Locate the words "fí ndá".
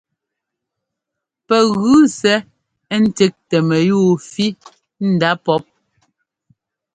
4.29-5.31